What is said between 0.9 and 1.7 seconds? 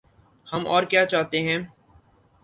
کیا چاہتے ہیں۔